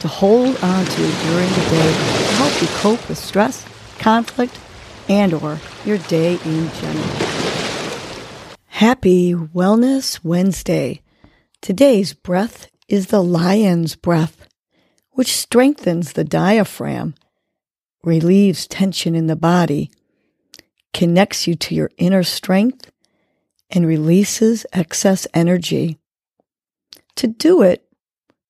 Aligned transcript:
to 0.00 0.08
hold 0.08 0.56
on 0.62 0.84
to 0.84 0.96
during 0.96 1.48
the 1.48 1.66
day 1.70 1.92
to 1.92 2.34
help 2.34 2.62
you 2.62 2.68
cope 2.78 3.08
with 3.08 3.18
stress, 3.18 3.64
conflict, 3.98 4.58
and 5.08 5.34
or 5.34 5.58
your 5.84 5.98
day 5.98 6.38
in 6.44 6.70
general. 6.74 7.28
Happy 8.66 9.34
Wellness 9.34 10.22
Wednesday. 10.22 11.02
Today's 11.60 12.14
breath 12.14 12.68
is 12.86 13.08
the 13.08 13.22
lion's 13.22 13.96
breath, 13.96 14.48
which 15.10 15.36
strengthens 15.36 16.12
the 16.12 16.22
diaphragm, 16.22 17.14
relieves 18.04 18.68
tension 18.68 19.16
in 19.16 19.26
the 19.26 19.34
body, 19.36 19.90
connects 20.94 21.46
you 21.46 21.56
to 21.56 21.74
your 21.74 21.90
inner 21.98 22.22
strength, 22.22 22.90
and 23.70 23.86
releases 23.86 24.64
excess 24.72 25.26
energy. 25.34 25.98
To 27.16 27.26
do 27.26 27.62
it, 27.62 27.84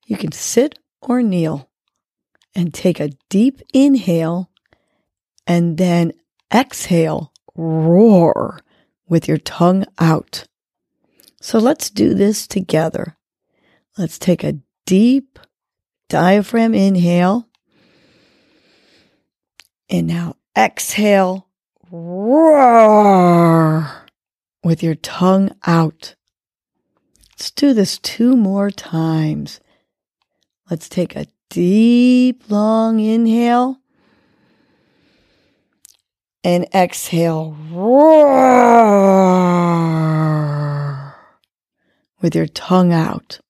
you 0.06 0.16
can 0.16 0.32
sit 0.32 0.78
or 1.00 1.22
kneel 1.22 1.70
and 2.54 2.72
take 2.74 3.00
a 3.00 3.10
deep 3.28 3.60
inhale 3.72 4.50
and 5.46 5.78
then 5.78 6.12
exhale, 6.52 7.32
roar 7.54 8.60
with 9.08 9.28
your 9.28 9.38
tongue 9.38 9.86
out. 9.98 10.46
So 11.40 11.58
let's 11.58 11.88
do 11.90 12.14
this 12.14 12.46
together. 12.46 13.16
Let's 13.96 14.18
take 14.18 14.44
a 14.44 14.58
deep 14.86 15.38
diaphragm 16.08 16.74
inhale. 16.74 17.48
And 19.90 20.06
now 20.06 20.36
exhale, 20.56 21.48
roar 21.90 23.88
with 24.62 24.82
your 24.82 24.96
tongue 24.96 25.50
out. 25.66 26.14
Let's 27.30 27.50
do 27.50 27.72
this 27.72 27.98
two 27.98 28.36
more 28.36 28.70
times. 28.70 29.60
Let's 30.70 30.88
take 30.90 31.16
a 31.16 31.26
deep, 31.48 32.50
long 32.50 33.00
inhale 33.00 33.78
and 36.44 36.66
exhale. 36.74 37.56
Roar 37.70 38.98
with 42.20 42.34
your 42.34 42.48
tongue 42.48 42.92
out. 42.92 43.40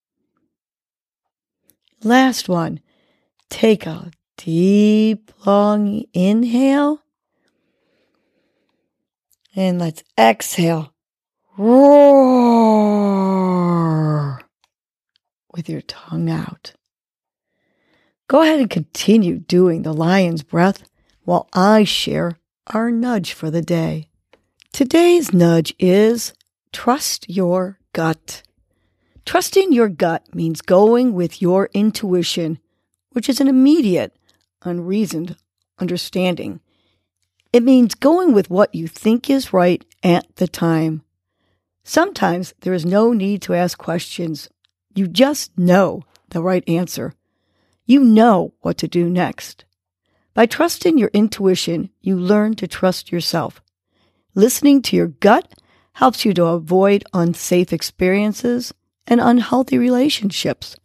Last 2.04 2.48
one. 2.48 2.78
Take 3.50 3.84
a 3.86 4.12
deep, 4.36 5.32
long 5.44 6.04
inhale. 6.12 7.02
And 9.56 9.80
let's 9.80 10.04
exhale. 10.16 10.92
Roar 11.56 12.38
with 15.52 15.68
your 15.68 15.80
tongue 15.80 16.30
out. 16.30 16.74
Go 18.28 18.42
ahead 18.42 18.60
and 18.60 18.68
continue 18.68 19.38
doing 19.38 19.82
the 19.82 19.94
lion's 19.94 20.42
breath 20.42 20.86
while 21.24 21.48
I 21.54 21.84
share 21.84 22.38
our 22.66 22.90
nudge 22.90 23.32
for 23.32 23.50
the 23.50 23.62
day. 23.62 24.10
Today's 24.70 25.32
nudge 25.32 25.74
is 25.78 26.34
trust 26.70 27.30
your 27.30 27.78
gut. 27.94 28.42
Trusting 29.24 29.72
your 29.72 29.88
gut 29.88 30.34
means 30.34 30.60
going 30.60 31.14
with 31.14 31.40
your 31.40 31.70
intuition, 31.72 32.58
which 33.12 33.30
is 33.30 33.40
an 33.40 33.48
immediate, 33.48 34.14
unreasoned 34.62 35.34
understanding. 35.78 36.60
It 37.50 37.62
means 37.62 37.94
going 37.94 38.34
with 38.34 38.50
what 38.50 38.74
you 38.74 38.88
think 38.88 39.30
is 39.30 39.54
right 39.54 39.82
at 40.02 40.36
the 40.36 40.48
time. 40.48 41.02
Sometimes 41.82 42.52
there 42.60 42.74
is 42.74 42.84
no 42.84 43.14
need 43.14 43.40
to 43.42 43.54
ask 43.54 43.78
questions. 43.78 44.50
You 44.94 45.08
just 45.08 45.56
know 45.56 46.02
the 46.28 46.42
right 46.42 46.68
answer. 46.68 47.14
You 47.88 48.04
know 48.04 48.52
what 48.60 48.76
to 48.78 48.86
do 48.86 49.08
next. 49.08 49.64
By 50.34 50.44
trusting 50.44 50.98
your 50.98 51.08
intuition, 51.14 51.88
you 52.02 52.18
learn 52.18 52.54
to 52.56 52.68
trust 52.68 53.10
yourself. 53.10 53.62
Listening 54.34 54.82
to 54.82 54.94
your 54.94 55.06
gut 55.06 55.54
helps 55.94 56.22
you 56.22 56.34
to 56.34 56.44
avoid 56.44 57.02
unsafe 57.14 57.72
experiences 57.72 58.74
and 59.06 59.22
unhealthy 59.22 59.78
relationships. 59.78 60.76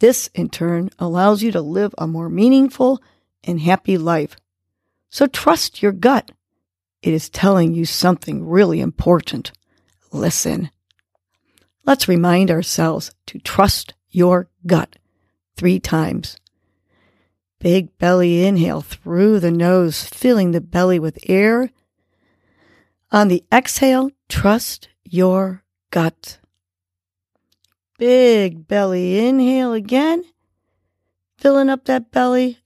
This, 0.00 0.30
in 0.34 0.48
turn, 0.48 0.90
allows 0.98 1.44
you 1.44 1.52
to 1.52 1.60
live 1.60 1.94
a 1.96 2.08
more 2.08 2.28
meaningful 2.28 3.00
and 3.44 3.60
happy 3.60 3.96
life. 3.96 4.36
So 5.10 5.28
trust 5.28 5.80
your 5.80 5.92
gut. 5.92 6.32
It 7.02 7.14
is 7.14 7.30
telling 7.30 7.72
you 7.72 7.84
something 7.84 8.44
really 8.44 8.80
important. 8.80 9.52
Listen. 10.10 10.70
Let's 11.86 12.08
remind 12.08 12.50
ourselves 12.50 13.12
to 13.26 13.38
trust 13.38 13.94
your 14.10 14.48
gut 14.66 14.96
three 15.56 15.78
times. 15.78 16.36
Big 17.58 17.96
belly 17.98 18.44
inhale 18.44 18.80
through 18.80 19.38
the 19.38 19.52
nose, 19.52 20.04
filling 20.04 20.50
the 20.50 20.60
belly 20.60 20.98
with 20.98 21.18
air. 21.28 21.70
On 23.12 23.28
the 23.28 23.44
exhale, 23.52 24.10
trust 24.28 24.88
your 25.04 25.62
gut. 25.90 26.38
Big 27.98 28.66
belly 28.66 29.24
inhale 29.24 29.72
again, 29.72 30.24
filling 31.38 31.70
up 31.70 31.84
that 31.84 32.10
belly. 32.10 32.58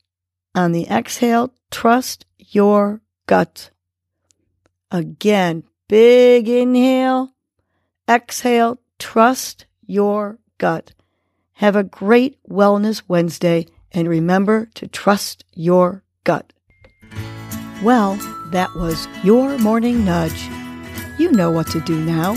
On 0.55 0.71
the 0.71 0.87
exhale, 0.87 1.53
trust 1.69 2.25
your 2.39 3.01
gut. 3.27 3.69
Again, 4.89 5.63
big 5.87 6.49
inhale, 6.49 7.35
exhale, 8.09 8.79
trust 8.97 9.67
your 9.85 10.39
gut. 10.57 10.93
Have 11.57 11.75
a 11.75 11.83
great 11.83 12.37
Wellness 12.47 13.01
Wednesday 13.07 13.65
and 13.91 14.07
remember 14.07 14.69
to 14.75 14.87
trust 14.87 15.43
your 15.55 16.03
gut. 16.23 16.53
Well, 17.81 18.13
that 18.51 18.69
was 18.75 19.07
your 19.23 19.57
morning 19.57 20.05
nudge. 20.05 20.39
You 21.17 21.31
know 21.31 21.49
what 21.49 21.65
to 21.71 21.81
do 21.81 21.99
now. 21.99 22.35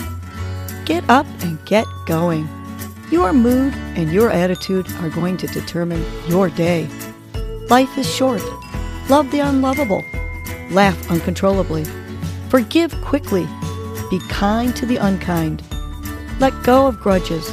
Get 0.86 1.04
up 1.10 1.26
and 1.40 1.62
get 1.66 1.84
going. 2.06 2.48
Your 3.10 3.34
mood 3.34 3.74
and 3.94 4.10
your 4.10 4.30
attitude 4.30 4.90
are 5.00 5.10
going 5.10 5.36
to 5.36 5.46
determine 5.48 6.02
your 6.26 6.48
day. 6.48 6.88
Life 7.68 7.98
is 7.98 8.10
short. 8.10 8.42
Love 9.10 9.30
the 9.32 9.40
unlovable. 9.40 10.02
Laugh 10.70 11.10
uncontrollably. 11.10 11.84
Forgive 12.48 12.98
quickly. 13.02 13.46
Be 14.10 14.18
kind 14.30 14.74
to 14.76 14.86
the 14.86 14.96
unkind. 14.96 15.62
Let 16.38 16.62
go 16.62 16.86
of 16.86 17.00
grudges. 17.00 17.52